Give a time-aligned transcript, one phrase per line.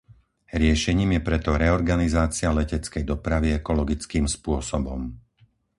[0.61, 5.01] Riešením je preto reorganizácia leteckej dopravy ekologickým spôsobom.